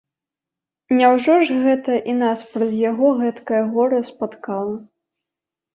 Няўжо 0.99 1.35
ж 1.45 1.57
гэта 1.65 1.99
і 2.13 2.17
нас 2.23 2.39
праз 2.55 2.71
яго 2.89 3.07
гэтакае 3.23 3.61
гора 3.77 3.99
спаткала? 4.13 4.75